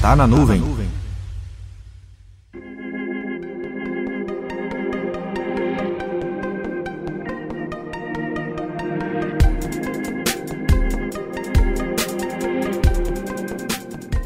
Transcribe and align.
Tá 0.00 0.16
na 0.16 0.26
nuvem. 0.26 0.62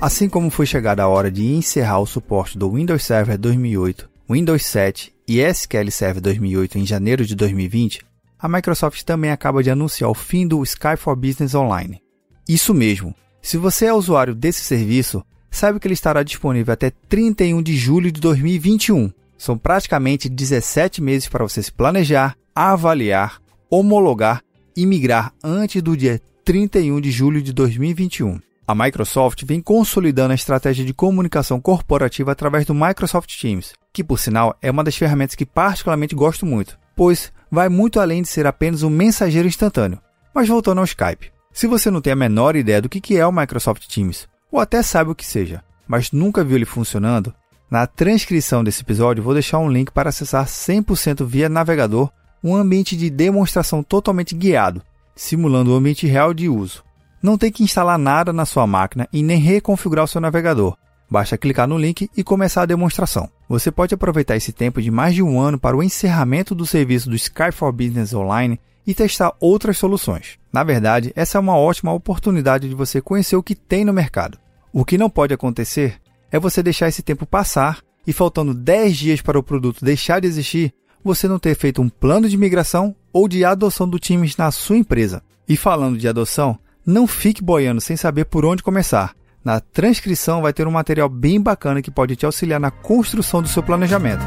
Assim 0.00 0.28
como 0.28 0.48
foi 0.48 0.64
chegada 0.64 1.02
a 1.02 1.08
hora 1.08 1.28
de 1.28 1.44
encerrar 1.44 1.98
o 1.98 2.06
suporte 2.06 2.56
do 2.56 2.70
Windows 2.70 3.02
Server 3.02 3.36
2008, 3.36 4.08
Windows 4.30 4.64
7 4.64 5.12
e 5.26 5.40
SQL 5.40 5.90
Server 5.90 6.22
2008 6.22 6.78
em 6.78 6.86
janeiro 6.86 7.26
de 7.26 7.34
2020, 7.34 8.00
a 8.38 8.48
Microsoft 8.48 9.02
também 9.02 9.32
acaba 9.32 9.60
de 9.60 9.72
anunciar 9.72 10.08
o 10.08 10.14
fim 10.14 10.46
do 10.46 10.62
Skype 10.62 10.98
for 10.98 11.16
Business 11.16 11.52
Online. 11.52 12.00
Isso 12.48 12.72
mesmo, 12.72 13.12
se 13.42 13.56
você 13.56 13.86
é 13.86 13.92
usuário 13.92 14.36
desse 14.36 14.62
serviço, 14.62 15.24
saiba 15.56 15.78
que 15.78 15.86
ele 15.86 15.94
estará 15.94 16.22
disponível 16.22 16.72
até 16.72 16.90
31 17.08 17.62
de 17.62 17.76
julho 17.76 18.10
de 18.10 18.20
2021. 18.20 19.10
São 19.36 19.58
praticamente 19.58 20.28
17 20.28 21.02
meses 21.02 21.28
para 21.28 21.44
você 21.44 21.62
se 21.62 21.72
planejar, 21.72 22.36
avaliar, 22.54 23.40
homologar 23.70 24.42
e 24.76 24.86
migrar 24.86 25.32
antes 25.42 25.82
do 25.82 25.96
dia 25.96 26.20
31 26.44 27.00
de 27.00 27.10
julho 27.10 27.42
de 27.42 27.52
2021. 27.52 28.38
A 28.66 28.74
Microsoft 28.74 29.44
vem 29.44 29.60
consolidando 29.60 30.32
a 30.32 30.34
estratégia 30.34 30.84
de 30.84 30.94
comunicação 30.94 31.60
corporativa 31.60 32.32
através 32.32 32.64
do 32.64 32.74
Microsoft 32.74 33.30
Teams, 33.38 33.74
que 33.92 34.02
por 34.02 34.18
sinal 34.18 34.56
é 34.62 34.70
uma 34.70 34.82
das 34.82 34.96
ferramentas 34.96 35.34
que 35.34 35.44
particularmente 35.44 36.14
gosto 36.14 36.46
muito, 36.46 36.78
pois 36.96 37.30
vai 37.50 37.68
muito 37.68 38.00
além 38.00 38.22
de 38.22 38.28
ser 38.28 38.46
apenas 38.46 38.82
um 38.82 38.90
mensageiro 38.90 39.46
instantâneo. 39.46 40.00
Mas 40.34 40.48
voltando 40.48 40.78
ao 40.78 40.84
Skype. 40.84 41.30
Se 41.52 41.66
você 41.66 41.90
não 41.90 42.00
tem 42.00 42.12
a 42.12 42.16
menor 42.16 42.56
ideia 42.56 42.80
do 42.80 42.88
que 42.88 43.16
é 43.16 43.26
o 43.26 43.30
Microsoft 43.30 43.86
Teams, 43.86 44.26
ou 44.54 44.60
até 44.60 44.82
sabe 44.82 45.10
o 45.10 45.14
que 45.14 45.26
seja, 45.26 45.62
mas 45.86 46.12
nunca 46.12 46.44
viu 46.44 46.56
ele 46.56 46.64
funcionando, 46.64 47.34
na 47.68 47.86
transcrição 47.86 48.62
desse 48.62 48.82
episódio 48.82 49.22
vou 49.22 49.34
deixar 49.34 49.58
um 49.58 49.68
link 49.68 49.90
para 49.90 50.10
acessar 50.10 50.46
100% 50.46 51.26
via 51.26 51.48
navegador 51.48 52.08
um 52.42 52.54
ambiente 52.54 52.96
de 52.96 53.10
demonstração 53.10 53.82
totalmente 53.82 54.34
guiado, 54.34 54.80
simulando 55.16 55.72
o 55.72 55.74
ambiente 55.74 56.06
real 56.06 56.32
de 56.32 56.48
uso. 56.48 56.84
Não 57.22 57.36
tem 57.36 57.50
que 57.50 57.64
instalar 57.64 57.98
nada 57.98 58.32
na 58.32 58.44
sua 58.44 58.66
máquina 58.66 59.08
e 59.12 59.22
nem 59.22 59.38
reconfigurar 59.38 60.04
o 60.04 60.08
seu 60.08 60.20
navegador. 60.20 60.76
Basta 61.10 61.38
clicar 61.38 61.66
no 61.66 61.78
link 61.78 62.08
e 62.16 62.22
começar 62.22 62.62
a 62.62 62.66
demonstração. 62.66 63.28
Você 63.48 63.72
pode 63.72 63.94
aproveitar 63.94 64.36
esse 64.36 64.52
tempo 64.52 64.80
de 64.80 64.90
mais 64.90 65.14
de 65.14 65.22
um 65.22 65.40
ano 65.40 65.58
para 65.58 65.76
o 65.76 65.82
encerramento 65.82 66.54
do 66.54 66.66
serviço 66.66 67.08
do 67.08 67.16
Sky 67.16 67.50
for 67.50 67.72
Business 67.72 68.12
Online 68.14 68.60
e 68.86 68.94
testar 68.94 69.32
outras 69.40 69.78
soluções. 69.78 70.38
Na 70.52 70.62
verdade, 70.62 71.12
essa 71.16 71.38
é 71.38 71.40
uma 71.40 71.56
ótima 71.56 71.92
oportunidade 71.92 72.68
de 72.68 72.74
você 72.74 73.00
conhecer 73.00 73.36
o 73.36 73.42
que 73.42 73.54
tem 73.54 73.84
no 73.84 73.92
mercado. 73.92 74.43
O 74.76 74.84
que 74.84 74.98
não 74.98 75.08
pode 75.08 75.32
acontecer 75.32 76.00
é 76.32 76.38
você 76.40 76.60
deixar 76.60 76.88
esse 76.88 77.00
tempo 77.00 77.24
passar 77.24 77.78
e 78.04 78.12
faltando 78.12 78.52
10 78.52 78.96
dias 78.96 79.20
para 79.20 79.38
o 79.38 79.42
produto 79.42 79.84
deixar 79.84 80.20
de 80.20 80.26
existir, 80.26 80.74
você 81.04 81.28
não 81.28 81.38
ter 81.38 81.54
feito 81.54 81.80
um 81.80 81.88
plano 81.88 82.28
de 82.28 82.36
migração 82.36 82.92
ou 83.12 83.28
de 83.28 83.44
adoção 83.44 83.88
do 83.88 84.00
Teams 84.00 84.36
na 84.36 84.50
sua 84.50 84.76
empresa. 84.76 85.22
E 85.48 85.56
falando 85.56 85.96
de 85.96 86.08
adoção, 86.08 86.58
não 86.84 87.06
fique 87.06 87.40
boiando 87.40 87.80
sem 87.80 87.96
saber 87.96 88.24
por 88.24 88.44
onde 88.44 88.64
começar. 88.64 89.14
Na 89.44 89.60
transcrição 89.60 90.42
vai 90.42 90.52
ter 90.52 90.66
um 90.66 90.72
material 90.72 91.08
bem 91.08 91.40
bacana 91.40 91.80
que 91.80 91.90
pode 91.90 92.16
te 92.16 92.26
auxiliar 92.26 92.58
na 92.58 92.72
construção 92.72 93.40
do 93.40 93.46
seu 93.46 93.62
planejamento. 93.62 94.24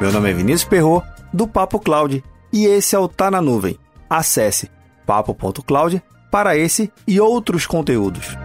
Meu 0.00 0.10
nome 0.10 0.30
é 0.30 0.32
Vinícius 0.32 0.64
Perro 0.64 1.02
do 1.30 1.46
Papo 1.46 1.78
Cloud, 1.78 2.24
e 2.50 2.64
esse 2.64 2.96
é 2.96 2.98
o 2.98 3.06
Tá 3.06 3.30
na 3.30 3.42
Nuvem. 3.42 3.78
Acesse 4.08 4.70
papo.cloud 5.06 6.02
para 6.30 6.56
esse 6.56 6.92
e 7.06 7.20
outros 7.20 7.66
conteúdos. 7.66 8.36